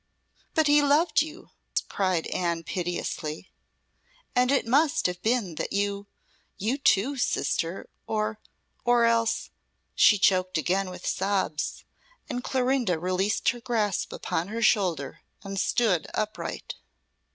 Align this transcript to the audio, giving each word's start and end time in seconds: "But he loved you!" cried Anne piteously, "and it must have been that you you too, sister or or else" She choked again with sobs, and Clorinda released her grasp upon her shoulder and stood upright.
"But 0.55 0.65
he 0.65 0.81
loved 0.81 1.21
you!" 1.21 1.51
cried 1.87 2.25
Anne 2.33 2.63
piteously, 2.63 3.51
"and 4.35 4.51
it 4.51 4.65
must 4.65 5.05
have 5.05 5.21
been 5.21 5.53
that 5.59 5.73
you 5.73 6.07
you 6.57 6.79
too, 6.79 7.17
sister 7.17 7.87
or 8.07 8.39
or 8.83 9.05
else" 9.05 9.51
She 9.95 10.17
choked 10.17 10.57
again 10.57 10.89
with 10.89 11.05
sobs, 11.05 11.83
and 12.27 12.43
Clorinda 12.43 12.97
released 12.97 13.49
her 13.49 13.59
grasp 13.61 14.11
upon 14.11 14.47
her 14.47 14.63
shoulder 14.63 15.21
and 15.43 15.59
stood 15.59 16.07
upright. 16.15 16.73